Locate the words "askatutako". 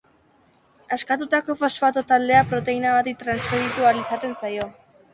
0.97-1.57